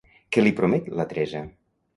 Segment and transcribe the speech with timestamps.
[0.35, 1.47] Què li promet la Teresa?